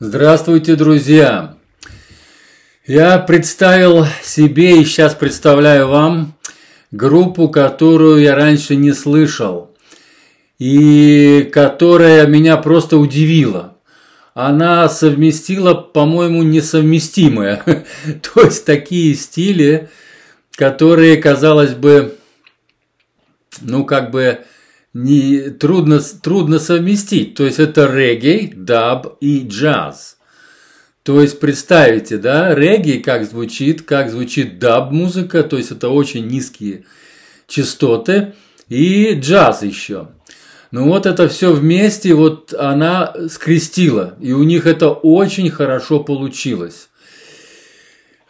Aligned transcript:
Здравствуйте, 0.00 0.76
друзья! 0.76 1.56
Я 2.86 3.18
представил 3.18 4.06
себе 4.22 4.80
и 4.80 4.84
сейчас 4.84 5.16
представляю 5.16 5.88
вам 5.88 6.36
группу, 6.92 7.48
которую 7.48 8.20
я 8.20 8.36
раньше 8.36 8.76
не 8.76 8.92
слышал 8.92 9.76
и 10.60 11.50
которая 11.52 12.28
меня 12.28 12.58
просто 12.58 12.96
удивила. 12.96 13.76
Она 14.34 14.88
совместила, 14.88 15.74
по-моему, 15.74 16.44
несовместимое. 16.44 17.64
То 18.22 18.42
есть 18.42 18.64
такие 18.64 19.16
стили, 19.16 19.88
которые, 20.54 21.16
казалось 21.16 21.74
бы, 21.74 22.16
ну 23.62 23.84
как 23.84 24.12
бы 24.12 24.44
не, 24.94 25.50
трудно, 25.50 26.00
трудно 26.00 26.58
совместить. 26.58 27.34
То 27.34 27.44
есть 27.44 27.58
это 27.58 27.86
регги, 27.86 28.52
даб 28.54 29.16
и 29.20 29.46
джаз. 29.46 30.18
То 31.02 31.22
есть 31.22 31.40
представите, 31.40 32.18
да, 32.18 32.54
регги 32.54 32.98
как 32.98 33.24
звучит, 33.24 33.82
как 33.82 34.10
звучит 34.10 34.58
даб 34.58 34.90
музыка, 34.90 35.42
то 35.42 35.56
есть 35.56 35.70
это 35.70 35.88
очень 35.88 36.26
низкие 36.26 36.84
частоты, 37.46 38.34
и 38.68 39.14
джаз 39.14 39.62
еще. 39.62 40.08
Ну 40.70 40.84
вот 40.88 41.06
это 41.06 41.28
все 41.28 41.52
вместе, 41.52 42.12
вот 42.12 42.52
она 42.52 43.14
скрестила, 43.30 44.16
и 44.20 44.32
у 44.32 44.42
них 44.42 44.66
это 44.66 44.90
очень 44.90 45.50
хорошо 45.50 46.00
получилось. 46.00 46.90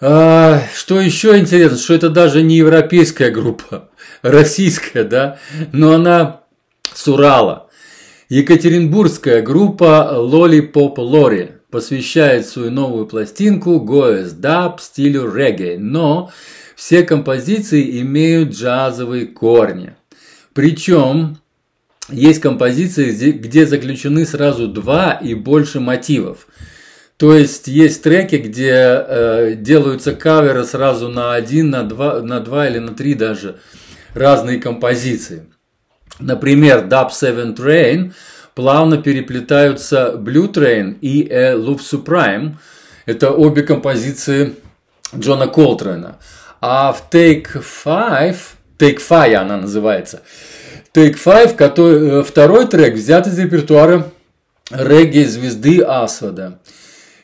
А, 0.01 0.63
что 0.73 1.01
еще 1.01 1.37
интересно, 1.37 1.77
что 1.77 1.95
это 1.95 2.09
даже 2.09 2.43
не 2.43 2.59
европейская 2.59 3.31
группа, 3.31 3.89
российская, 4.23 5.03
да, 5.03 5.41
но 5.73 5.95
она 5.95 6.43
с 6.99 7.07
Урала. 7.07 7.69
Екатеринбургская 8.29 9.41
группа 9.41 10.11
Lollipop 10.17 10.97
Lori 10.97 11.53
посвящает 11.71 12.45
свою 12.45 12.73
новую 12.73 13.07
пластинку 13.07 13.77
Goes 13.77 14.35
Dub 14.35 14.81
стилю 14.81 15.33
регgae, 15.33 15.79
но 15.79 16.33
все 16.75 17.05
композиции 17.05 18.01
имеют 18.01 18.51
джазовые 18.51 19.27
корни. 19.27 19.95
Причем 20.55 21.39
есть 22.11 22.41
композиции, 22.41 23.31
где 23.31 23.65
заключены 23.65 24.27
сразу 24.27 24.67
два 24.67 25.13
и 25.13 25.35
больше 25.35 25.79
мотивов. 25.79 26.49
То 27.17 27.33
есть 27.33 27.69
есть 27.69 28.03
треки, 28.03 28.37
где 28.37 28.73
э, 28.73 29.55
делаются 29.57 30.17
каверы 30.17 30.65
сразу 30.65 31.09
на 31.09 31.35
один, 31.35 31.71
на 31.71 31.85
два, 31.85 32.23
на 32.23 32.41
два 32.41 32.67
или 32.69 32.79
на 32.79 32.95
три 32.95 33.15
даже 33.15 33.61
разные 34.15 34.59
композиции. 34.59 35.47
Например, 36.19 36.87
Dub 36.87 37.11
Seven 37.11 37.57
Train 37.57 38.13
плавно 38.55 38.99
переплетаются 38.99 40.15
Blue 40.17 40.53
Train 40.53 40.99
и 41.01 41.29
A 41.31 41.55
Loop 41.55 41.79
Supreme. 41.79 42.55
Это 43.07 43.31
обе 43.31 43.63
композиции 43.63 44.55
Джона 45.17 45.47
Колтрена. 45.47 46.19
А 46.61 46.93
в 46.93 47.05
Take 47.11 47.63
Five, 47.63 48.37
Take 48.79 48.99
Five 48.99 49.35
она 49.35 49.59
называется, 49.59 50.23
Take 50.93 51.17
Five, 51.25 51.55
который, 51.55 52.21
э, 52.21 52.23
второй 52.25 52.67
трек 52.67 52.95
взят 52.95 53.27
из 53.27 53.39
репертуара 53.39 54.11
регги-звезды 54.71 55.81
Асвада. 55.83 56.59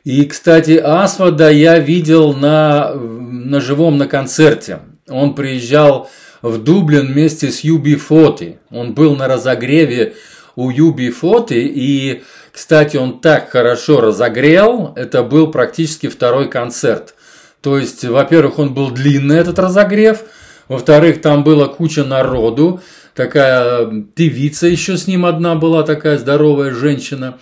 И, 0.05 0.25
кстати, 0.27 0.77
Асвада 0.77 1.51
я 1.51 1.79
видел 1.79 2.35
на, 2.35 2.95
на 2.95 3.61
живом 3.61 3.99
на 3.99 4.07
концерте. 4.07 4.81
Он 5.09 5.35
приезжал 5.35 6.11
в 6.45 6.63
Дублин 6.63 7.07
вместе 7.13 7.51
с 7.51 7.61
Юби 7.61 7.95
Фоти. 7.95 8.59
Он 8.71 8.93
был 8.93 9.17
на 9.17 9.27
разогреве 9.29 10.15
у 10.57 10.69
Юби 10.69 11.09
Фоти, 11.09 11.55
и, 11.55 12.23
кстати, 12.53 12.99
он 12.99 13.21
так 13.21 13.51
хорошо 13.51 14.03
разогрел, 14.03 14.93
это 14.95 15.23
был 15.23 15.51
практически 15.51 16.09
второй 16.09 16.51
концерт. 16.51 17.15
То 17.63 17.79
есть, 17.79 18.05
во-первых, 18.05 18.59
он 18.59 18.75
был 18.75 18.91
длинный, 18.91 19.39
этот 19.39 19.59
разогрев, 19.59 20.23
во-вторых, 20.69 21.23
там 21.23 21.45
была 21.45 21.67
куча 21.67 22.05
народу, 22.05 22.81
такая 23.15 24.05
певица 24.15 24.67
еще 24.67 24.99
с 24.99 25.07
ним 25.07 25.25
одна 25.25 25.55
была, 25.55 25.83
такая 25.83 26.19
здоровая 26.19 26.73
женщина. 26.73 27.39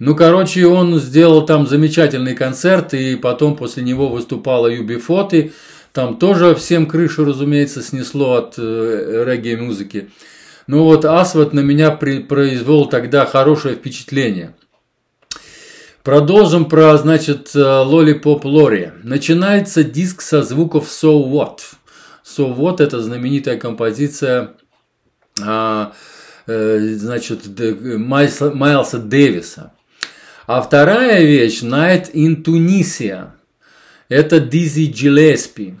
Ну, 0.00 0.16
короче, 0.16 0.66
он 0.66 0.98
сделал 0.98 1.46
там 1.46 1.68
замечательный 1.68 2.34
концерт, 2.34 2.94
и 2.94 3.14
потом 3.14 3.54
после 3.54 3.84
него 3.84 4.08
выступала 4.08 4.66
Юби 4.66 4.96
Фоти, 4.96 5.52
там 5.92 6.18
тоже 6.18 6.54
всем 6.54 6.86
крышу, 6.86 7.24
разумеется, 7.24 7.82
снесло 7.82 8.34
от 8.34 8.54
э, 8.58 9.24
регgae-музыки. 9.26 10.10
Ну 10.66 10.84
вот 10.84 11.04
Асват 11.04 11.52
на 11.52 11.60
меня 11.60 11.90
при, 11.90 12.20
произвел 12.20 12.86
тогда 12.86 13.26
хорошее 13.26 13.74
впечатление. 13.74 14.54
Продолжим 16.04 16.66
про, 16.66 16.96
значит, 16.96 17.54
Lollipop 17.54 18.42
Lori. 18.42 18.92
Начинается 19.02 19.82
диск 19.82 20.22
со 20.22 20.42
звуков 20.42 20.86
So 20.86 21.28
What. 21.28 21.58
So 22.24 22.56
What– 22.56 22.76
это 22.78 23.02
знаменитая 23.02 23.58
композиция 23.58 24.54
а, 25.42 25.92
э, 26.46 26.78
значит, 26.94 27.40
Майлса, 27.58 28.50
Майлса 28.50 28.98
Дэвиса. 28.98 29.72
А 30.46 30.62
вторая 30.62 31.22
вещь– 31.24 31.62
Night 31.62 32.12
in 32.12 32.42
Tunisia– 32.44 33.32
это 34.10 34.40
Дизи 34.40 34.90
Джилеспи. 34.92 35.76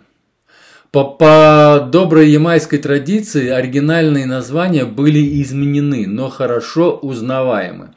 По, 0.92 1.04
по 1.04 1.88
доброй 1.92 2.30
ямайской 2.30 2.78
традиции 2.78 3.48
оригинальные 3.48 4.26
названия 4.26 4.84
были 4.84 5.42
изменены, 5.42 6.06
но 6.06 6.30
хорошо 6.30 6.96
узнаваемы. 6.96 7.90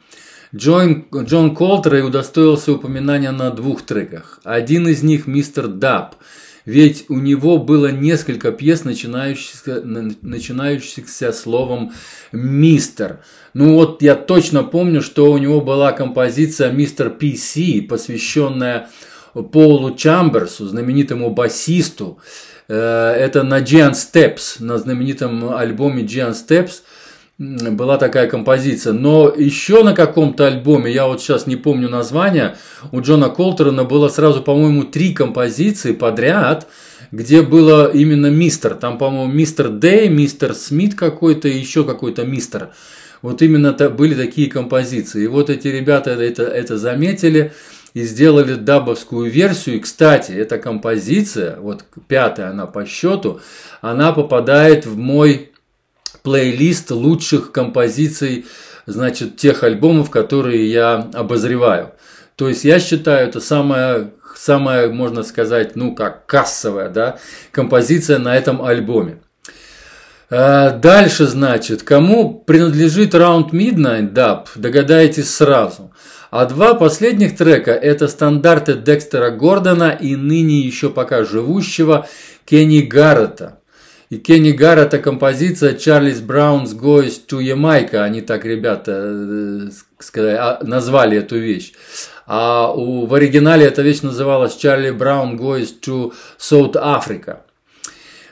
Джон, 0.54 1.06
Джон 1.12 1.56
Колтрей 1.56 2.02
удостоился 2.02 2.72
упоминания 2.72 3.32
на 3.32 3.50
двух 3.50 3.82
треках. 3.82 4.40
Один 4.44 4.86
из 4.86 5.02
них 5.02 5.26
«Мистер 5.26 5.66
Даб», 5.66 6.16
ведь 6.64 7.06
у 7.08 7.18
него 7.18 7.58
было 7.58 7.90
несколько 7.90 8.50
пьес, 8.52 8.84
начинающихся, 8.84 9.82
начинающихся 9.82 11.32
словом 11.32 11.92
«мистер». 12.32 13.20
Ну 13.52 13.74
вот 13.74 14.02
я 14.02 14.14
точно 14.14 14.62
помню, 14.62 15.02
что 15.02 15.30
у 15.30 15.38
него 15.38 15.60
была 15.60 15.92
композиция 15.92 16.70
«Мистер 16.70 17.08
PC», 17.08 17.82
посвященная 17.82 18.88
Полу 19.42 19.94
Чамберсу, 19.94 20.66
знаменитому 20.66 21.30
басисту. 21.30 22.18
Э, 22.68 23.12
это 23.12 23.42
на 23.42 23.60
Giant 23.60 23.94
Steps, 23.94 24.56
на 24.62 24.78
знаменитом 24.78 25.54
альбоме 25.54 26.02
Giant 26.02 26.34
Steps 26.34 26.82
была 27.38 27.98
такая 27.98 28.28
композиция. 28.28 28.92
Но 28.92 29.28
еще 29.28 29.82
на 29.82 29.92
каком-то 29.92 30.46
альбоме, 30.46 30.92
я 30.92 31.06
вот 31.06 31.20
сейчас 31.20 31.46
не 31.46 31.56
помню 31.56 31.88
название, 31.88 32.56
у 32.92 33.00
Джона 33.00 33.28
Колтерона 33.28 33.84
было 33.84 34.08
сразу, 34.08 34.40
по-моему, 34.42 34.84
три 34.84 35.12
композиции 35.12 35.92
подряд, 35.92 36.68
где 37.10 37.42
было 37.42 37.90
именно 37.90 38.28
мистер. 38.28 38.74
Там, 38.74 38.98
по-моему, 38.98 39.32
мистер 39.32 39.68
Дэй, 39.68 40.08
мистер 40.08 40.54
Смит 40.54 40.94
какой-то 40.94 41.48
и 41.48 41.58
еще 41.58 41.84
какой-то 41.84 42.24
мистер. 42.24 42.70
Вот 43.20 43.42
именно 43.42 43.72
были 43.72 44.14
такие 44.14 44.50
композиции. 44.50 45.24
И 45.24 45.28
вот 45.28 45.50
эти 45.50 45.68
ребята 45.68 46.10
это, 46.10 46.42
это 46.42 46.76
заметили 46.76 47.52
и 47.94 48.02
сделали 48.02 48.54
дабовскую 48.54 49.30
версию. 49.30 49.76
И, 49.76 49.80
кстати, 49.80 50.32
эта 50.32 50.58
композиция, 50.58 51.58
вот 51.60 51.84
пятая 52.08 52.50
она 52.50 52.66
по 52.66 52.84
счету, 52.84 53.40
она 53.80 54.12
попадает 54.12 54.84
в 54.84 54.98
мой 54.98 55.52
плейлист 56.22 56.90
лучших 56.90 57.52
композиций, 57.52 58.46
значит, 58.86 59.36
тех 59.36 59.62
альбомов, 59.62 60.10
которые 60.10 60.70
я 60.70 61.08
обозреваю. 61.14 61.92
То 62.36 62.48
есть 62.48 62.64
я 62.64 62.80
считаю, 62.80 63.28
это 63.28 63.40
самая, 63.40 64.10
самая, 64.34 64.88
можно 64.88 65.22
сказать, 65.22 65.76
ну 65.76 65.94
как 65.94 66.26
кассовая, 66.26 66.88
да, 66.88 67.18
композиция 67.52 68.18
на 68.18 68.36
этом 68.36 68.62
альбоме. 68.64 69.20
Э, 70.30 70.70
дальше, 70.78 71.26
значит, 71.26 71.82
кому 71.82 72.42
принадлежит 72.46 73.14
Round 73.14 73.50
Midnight 73.50 74.12
Dub, 74.12 74.46
догадаетесь 74.56 75.34
сразу. 75.34 75.92
А 76.30 76.46
два 76.46 76.74
последних 76.74 77.36
трека– 77.36 77.70
это 77.72 78.08
стандарты 78.08 78.74
Декстера 78.74 79.30
Гордона 79.30 79.90
и 79.90 80.16
ныне 80.16 80.60
еще 80.60 80.90
пока 80.90 81.24
живущего 81.24 82.08
Кенни 82.44 82.80
Гаррета. 82.80 83.60
И 84.10 84.18
Кенни 84.18 84.52
Гаррета 84.52 84.98
композиция 84.98 85.74
«Чарльз 85.74 86.20
Браунс 86.20 86.72
Goes 86.72 87.20
to 87.28 87.40
Jamaica». 87.40 87.98
Они 87.98 88.20
так, 88.20 88.44
ребята, 88.44 88.92
э, 88.96 89.70
сказали, 89.98 90.36
а, 90.36 90.58
назвали 90.62 91.18
эту 91.18 91.38
вещь. 91.38 91.72
А 92.26 92.72
у, 92.72 93.06
в 93.06 93.14
оригинале 93.14 93.66
эта 93.66 93.82
вещь 93.82 94.02
называлась 94.02 94.56
«Чарли 94.56 94.90
Браун 94.90 95.36
Goes 95.38 95.68
to 95.80 96.12
South 96.38 96.74
Africa». 96.74 97.38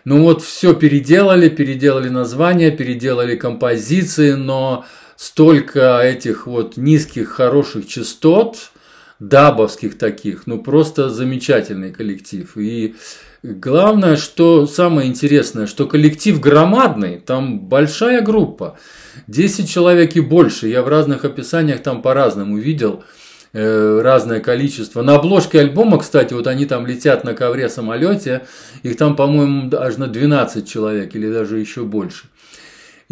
Ну 0.05 0.23
вот 0.23 0.43
все 0.43 0.75
переделали, 0.75 1.49
переделали 1.49 2.09
название, 2.09 2.71
переделали 2.71 3.37
композиции, 3.37 4.33
но 4.33 4.85
столько 5.17 6.01
этих 6.01 6.47
вот 6.47 6.77
низких 6.77 7.29
хороших 7.29 7.87
частот, 7.87 8.73
дабовских 9.21 9.97
таких, 9.97 10.49
ну 10.49 10.61
просто 10.61 11.09
замечательный 11.09 11.93
коллектив. 11.93 12.51
И 12.57 12.97
главное, 13.45 14.17
что 14.17 14.67
самое 14.67 15.09
интересное, 15.09 15.69
что 15.69 15.87
коллектив 15.87 16.41
громадный, 16.41 17.21
там 17.21 17.61
большая 17.61 18.21
группа, 18.21 18.77
10 19.29 19.71
человек 19.71 20.17
и 20.17 20.21
больше, 20.21 20.67
я 20.67 20.83
в 20.83 20.89
разных 20.89 21.25
описаниях 21.25 21.83
там 21.83 22.03
по-разному 22.03 22.59
видел. 22.59 23.05
Э, 23.53 24.01
разное 24.03 24.41
количество. 24.41 25.03
На 25.03 25.17
обложке 25.17 25.61
альбома, 25.61 25.99
кстати, 25.99 26.35
вот 26.35 26.47
они 26.47 26.67
там 26.67 26.87
летят 26.87 27.25
на 27.25 27.35
ковре 27.35 27.69
самолете, 27.69 28.43
их 28.83 28.97
там, 28.97 29.17
по-моему, 29.17 29.71
аж 29.77 29.97
на 29.97 30.07
12 30.07 30.69
человек 30.69 31.15
или 31.15 31.33
даже 31.33 31.59
еще 31.59 31.85
больше. 31.85 32.25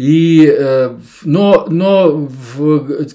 И, 0.01 0.51
э, 0.51 0.97
но, 1.25 1.67
но, 1.69 2.27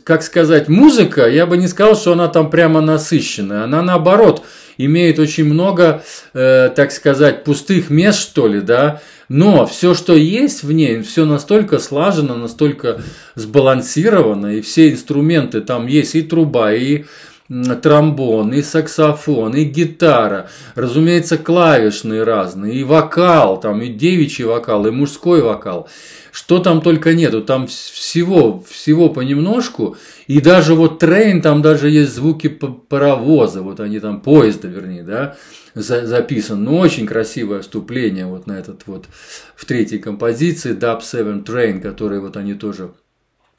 как 0.05 0.23
сказать, 0.23 0.69
музыка, 0.69 1.29
я 1.29 1.45
бы 1.45 1.57
не 1.57 1.67
сказал, 1.67 1.97
что 1.97 2.13
она 2.13 2.29
там 2.29 2.49
прямо 2.49 2.81
насыщенная. 2.81 3.65
Она 3.65 3.83
наоборот 3.83 4.45
имеет 4.79 5.19
очень 5.19 5.47
много, 5.47 6.05
э, 6.33 6.71
так 6.77 6.93
сказать, 6.93 7.43
пустых 7.43 7.91
мест, 7.91 8.21
что 8.21 8.47
ли, 8.47 8.61
да. 8.61 9.01
Но 9.29 9.67
все, 9.67 9.95
что 9.95 10.15
есть 10.15 10.63
в 10.63 10.71
ней, 10.71 11.03
все 11.03 11.25
настолько 11.25 11.81
слажено, 11.81 12.37
настолько 12.37 13.01
сбалансировано, 13.35 14.55
и 14.55 14.61
все 14.61 14.93
инструменты 14.93 15.63
там 15.63 15.89
есть, 15.89 16.15
и 16.15 16.23
труба, 16.23 16.73
и 16.73 17.03
тромбон, 17.49 18.53
и 18.53 18.63
саксофон, 18.63 19.55
и 19.55 19.65
гитара, 19.65 20.49
разумеется, 20.75 21.39
клавишные 21.39 22.23
разные, 22.23 22.75
и 22.75 22.85
вокал, 22.85 23.61
там 23.61 23.83
и 23.83 23.89
девичий 23.89 24.45
вокал, 24.45 24.87
и 24.87 24.91
мужской 24.91 25.43
вокал. 25.43 25.89
Что 26.33 26.59
там 26.59 26.83
только 26.83 27.15
нету, 27.15 27.43
там 27.43 27.67
всего, 27.67 28.63
всего 28.69 29.09
понемножку, 29.09 29.97
и 30.27 30.41
даже 30.41 30.75
вот 30.75 30.99
трейн, 30.99 31.41
там 31.41 31.63
даже 31.63 31.89
есть 31.89 32.15
звуки 32.15 32.49
паровоза, 32.49 33.63
вот 33.63 33.81
они 33.81 34.01
там, 34.01 34.21
поезда, 34.21 34.69
вернее, 34.69 35.03
да, 35.03 35.37
записан. 35.75 36.65
Ну, 36.65 36.77
очень 36.79 37.07
красивое 37.07 37.61
вступление 37.61 38.27
вот 38.27 38.47
на 38.47 38.59
этот 38.59 38.83
вот, 38.87 39.07
в 39.55 39.65
третьей 39.65 39.99
композиции, 39.99 40.77
Dub 40.77 41.03
7 41.03 41.43
Train, 41.43 41.81
который 41.81 42.21
вот 42.21 42.37
они 42.37 42.55
тоже 42.55 42.91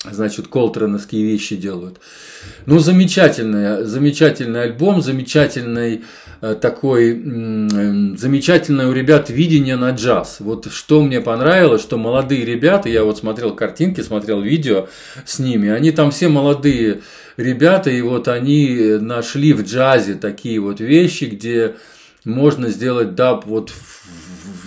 значит, 0.04 0.48
колтроновские 0.48 1.24
вещи 1.24 1.56
делают. 1.56 2.00
Ну, 2.66 2.78
замечательный, 2.80 3.84
замечательный 3.84 4.64
альбом, 4.64 5.02
замечательный 5.02 6.04
э, 6.42 6.56
такой, 6.56 7.14
э, 7.14 8.16
замечательное 8.16 8.88
у 8.88 8.94
ребят 8.94 9.30
видение 9.30 9.76
на 9.76 9.92
джаз. 9.92 10.38
Вот 10.40 10.72
что 10.72 11.02
мне 11.02 11.20
понравилось, 11.20 11.82
что 11.82 11.98
молодые 11.98 12.46
ребята, 12.46 12.90
я 12.90 13.04
вот 13.04 13.18
смотрел 13.18 13.56
картинки, 13.56 14.02
смотрел 14.02 14.42
видео 14.42 14.88
с 15.26 15.40
ними, 15.40 15.70
они 15.70 15.92
там 15.92 16.12
все 16.12 16.28
молодые 16.28 17.02
ребята, 17.36 17.90
и 17.90 18.02
вот 18.02 18.28
они 18.28 18.98
нашли 19.00 19.54
в 19.54 19.64
джазе 19.64 20.14
такие 20.14 20.60
вот 20.60 20.80
вещи, 20.80 21.26
где 21.26 21.76
можно 22.24 22.70
сделать 22.70 23.16
даб 23.16 23.46
вот 23.46 23.72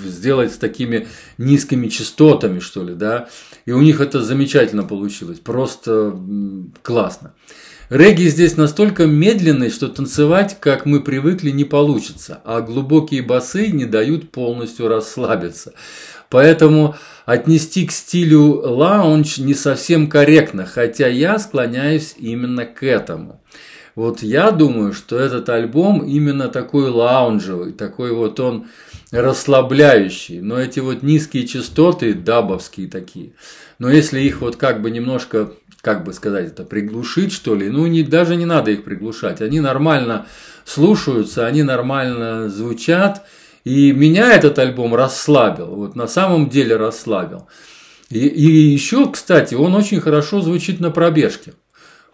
сделать 0.08 0.52
с 0.52 0.56
такими 0.56 1.06
низкими 1.38 1.88
частотами, 1.88 2.60
что 2.60 2.82
ли, 2.82 2.94
да, 2.94 3.28
и 3.66 3.72
у 3.72 3.80
них 3.80 4.00
это 4.00 4.22
замечательно 4.22 4.84
получилось, 4.84 5.38
просто 5.38 6.16
классно. 6.82 7.34
Регги 7.90 8.28
здесь 8.28 8.56
настолько 8.56 9.06
медленный, 9.06 9.68
что 9.68 9.88
танцевать, 9.88 10.58
как 10.60 10.86
мы 10.86 11.00
привыкли, 11.00 11.50
не 11.50 11.64
получится, 11.64 12.40
а 12.44 12.60
глубокие 12.60 13.20
басы 13.20 13.66
не 13.66 13.84
дают 13.84 14.30
полностью 14.30 14.86
расслабиться. 14.86 15.72
Поэтому 16.28 16.94
отнести 17.26 17.88
к 17.88 17.90
стилю 17.90 18.60
лаунж 18.62 19.38
не 19.38 19.54
совсем 19.54 20.06
корректно, 20.06 20.66
хотя 20.66 21.08
я 21.08 21.40
склоняюсь 21.40 22.14
именно 22.16 22.64
к 22.64 22.84
этому. 22.84 23.42
Вот 23.96 24.22
я 24.22 24.50
думаю, 24.50 24.92
что 24.92 25.18
этот 25.18 25.48
альбом 25.48 26.04
именно 26.04 26.48
такой 26.48 26.88
лаунжевый, 26.88 27.72
такой 27.72 28.12
вот 28.12 28.38
он 28.40 28.66
расслабляющий. 29.10 30.40
Но 30.40 30.58
эти 30.58 30.80
вот 30.80 31.02
низкие 31.02 31.46
частоты, 31.46 32.14
дабовские 32.14 32.88
такие, 32.88 33.32
но 33.78 33.90
если 33.90 34.20
их 34.20 34.40
вот 34.40 34.56
как 34.56 34.82
бы 34.82 34.90
немножко, 34.90 35.52
как 35.80 36.04
бы 36.04 36.12
сказать 36.12 36.48
это, 36.48 36.64
приглушить 36.64 37.32
что 37.32 37.54
ли, 37.54 37.68
ну 37.68 37.86
не, 37.86 38.02
даже 38.02 38.36
не 38.36 38.46
надо 38.46 38.70
их 38.70 38.84
приглушать, 38.84 39.40
они 39.40 39.60
нормально 39.60 40.26
слушаются, 40.64 41.46
они 41.46 41.62
нормально 41.62 42.48
звучат, 42.48 43.26
и 43.64 43.92
меня 43.92 44.34
этот 44.34 44.58
альбом 44.58 44.94
расслабил, 44.94 45.74
вот 45.74 45.96
на 45.96 46.06
самом 46.06 46.48
деле 46.48 46.76
расслабил. 46.76 47.48
И, 48.08 48.26
и 48.26 48.46
еще, 48.72 49.10
кстати, 49.10 49.54
он 49.54 49.74
очень 49.74 50.00
хорошо 50.00 50.40
звучит 50.40 50.80
на 50.80 50.90
пробежке. 50.90 51.52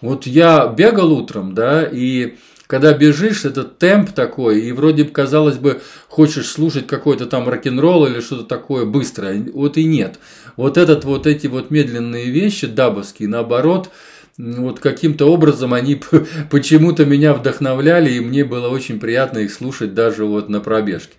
Вот 0.00 0.26
я 0.26 0.66
бегал 0.66 1.12
утром, 1.12 1.54
да, 1.54 1.82
и 1.84 2.36
когда 2.66 2.92
бежишь, 2.92 3.44
этот 3.44 3.78
темп 3.78 4.10
такой, 4.10 4.60
и 4.60 4.72
вроде 4.72 5.04
бы, 5.04 5.10
казалось 5.10 5.56
бы, 5.56 5.80
хочешь 6.08 6.48
слушать 6.48 6.86
какой-то 6.86 7.26
там 7.26 7.48
рок-н-ролл 7.48 8.06
или 8.06 8.20
что-то 8.20 8.44
такое 8.44 8.84
быстрое, 8.84 9.46
вот 9.52 9.76
и 9.76 9.84
нет. 9.84 10.18
Вот 10.56 10.76
этот 10.76 11.04
вот 11.04 11.26
эти 11.26 11.46
вот 11.46 11.70
медленные 11.70 12.30
вещи, 12.30 12.66
дабовские, 12.66 13.28
наоборот, 13.28 13.90
вот 14.36 14.80
каким-то 14.80 15.26
образом 15.26 15.72
они 15.72 16.00
почему-то 16.50 17.06
меня 17.06 17.34
вдохновляли, 17.34 18.12
и 18.12 18.20
мне 18.20 18.44
было 18.44 18.68
очень 18.68 18.98
приятно 18.98 19.38
их 19.38 19.52
слушать 19.52 19.94
даже 19.94 20.24
вот 20.24 20.48
на 20.48 20.60
пробежке. 20.60 21.14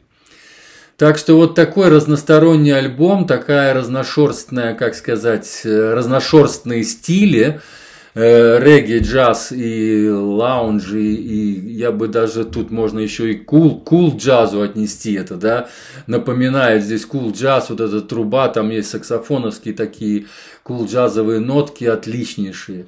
Так 0.97 1.18
что 1.18 1.35
вот 1.35 1.56
такой 1.56 1.89
разносторонний 1.89 2.71
альбом, 2.71 3.27
такая 3.27 3.74
разношерстная, 3.74 4.74
как 4.74 4.95
сказать, 4.95 5.62
э, 5.63 5.94
разношерстные 5.94 6.83
стили– 6.83 7.62
регги, 8.18 9.00
джаз 9.00 9.52
и 9.52 10.10
лаунжи, 10.10 11.04
и 11.04 11.72
я 11.72 11.92
бы 11.92 12.08
даже 12.08 12.46
тут 12.46 12.72
можно 12.72 13.00
еще 13.00 13.31
и 13.31 13.36
кул, 13.36 13.80
кул 13.80 14.18
джазу 14.18 14.62
отнести 14.62 15.14
это, 15.14 15.36
да, 15.36 15.69
напоминает 16.08 16.84
здесь 16.84 17.06
кул 17.06 17.31
джаз, 17.31 17.69
вот 17.69 17.80
эта 17.80 18.02
труба, 18.02 18.48
там 18.48 18.72
есть 18.72 18.90
саксофоновские 18.90 19.75
такие 19.75 20.25
кул 20.64 20.86
джазовые 20.86 21.40
нотки 21.40 21.86
отличнейшие, 21.86 22.88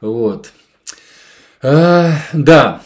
вот. 0.00 0.50
А, 1.62 2.12
да, 2.32 2.80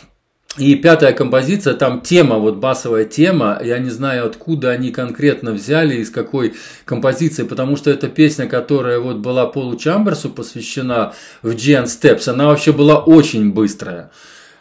и 0.56 0.76
пятая 0.76 1.12
композиция, 1.12 1.74
там 1.74 2.00
тема, 2.00 2.36
вот 2.36 2.56
басовая 2.56 3.04
тема, 3.04 3.58
я 3.62 3.78
не 3.78 3.90
знаю, 3.90 4.26
откуда 4.26 4.70
они 4.70 4.92
конкретно 4.92 5.52
взяли, 5.52 5.96
из 5.96 6.10
какой 6.10 6.54
композиции, 6.84 7.42
потому 7.42 7.76
что 7.76 7.90
эта 7.90 8.08
песня, 8.08 8.46
которая 8.46 9.00
вот 9.00 9.16
была 9.16 9.46
Полу 9.46 9.76
Чамберсу 9.76 10.30
посвящена 10.30 11.12
в 11.42 11.50
Gian 11.50 11.84
Steps, 11.84 12.28
она 12.28 12.46
вообще 12.46 12.72
была 12.72 12.98
очень 12.98 13.52
быстрая. 13.52 14.10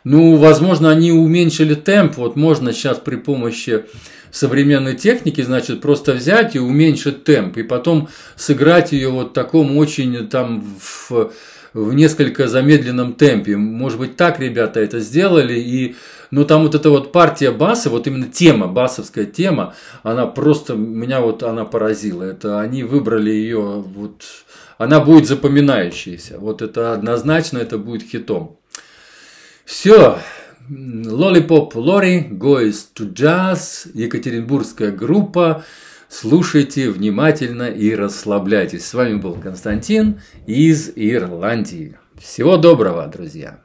Ну, 0.03 0.35
возможно, 0.37 0.89
они 0.89 1.11
уменьшили 1.11 1.75
темп, 1.75 2.17
вот 2.17 2.35
можно 2.35 2.73
сейчас 2.73 2.97
при 2.97 3.15
помощи 3.15 3.85
современной 4.31 4.95
техники, 4.95 5.41
значит, 5.41 5.81
просто 5.81 6.13
взять 6.13 6.55
и 6.55 6.59
уменьшить 6.59 7.23
темп, 7.23 7.57
и 7.57 7.63
потом 7.63 8.09
сыграть 8.35 8.91
ее 8.91 9.09
вот 9.09 9.33
таком 9.33 9.77
очень 9.77 10.27
там 10.27 10.63
в 10.79 11.31
в 11.73 11.93
несколько 11.93 12.47
замедленном 12.47 13.13
темпе. 13.13 13.57
Может 13.57 13.99
быть, 13.99 14.15
так 14.15 14.39
ребята 14.39 14.79
это 14.79 14.99
сделали. 14.99 15.59
И, 15.59 15.95
но 16.31 16.43
там 16.43 16.63
вот 16.63 16.75
эта 16.75 16.89
вот 16.89 17.11
партия 17.11 17.51
баса, 17.51 17.89
вот 17.89 18.07
именно 18.07 18.27
тема, 18.27 18.67
басовская 18.67 19.25
тема, 19.25 19.73
она 20.03 20.27
просто, 20.27 20.75
меня 20.75 21.21
вот 21.21 21.43
она 21.43 21.65
поразила. 21.65 22.23
Это 22.23 22.59
они 22.59 22.83
выбрали 22.83 23.31
ее, 23.31 23.83
вот, 23.85 24.23
она 24.77 24.99
будет 24.99 25.27
запоминающейся. 25.27 26.37
Вот 26.37 26.61
это 26.61 26.93
однозначно, 26.93 27.57
это 27.57 27.77
будет 27.77 28.07
хитом. 28.07 28.59
Все. 29.73 30.19
Lollipop 30.69 31.73
Lori, 31.73 32.29
Goes 32.29 32.89
to 32.95 33.11
Jazz, 33.11 33.89
Екатеринбургская 33.95 34.91
группа. 34.91 35.65
Слушайте 36.07 36.91
внимательно 36.91 37.63
и 37.63 37.95
расслабляйтесь. 37.95 38.85
С 38.85 38.93
вами 38.93 39.15
был 39.15 39.33
Константин 39.33 40.21
из 40.45 40.91
Ирландии. 40.95 41.97
Всего 42.19 42.57
доброго, 42.57 43.07
друзья! 43.07 43.62